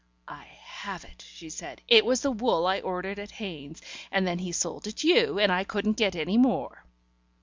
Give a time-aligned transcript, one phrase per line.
[0.27, 1.83] "I have it," she said.
[1.87, 5.51] "It was the wool I ordered at Heynes's, and then he sold it you, and
[5.51, 6.85] I couldn't get any more."